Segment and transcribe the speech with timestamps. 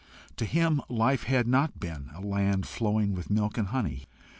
[0.37, 4.07] To him life had not been a land flowing with milk and honey.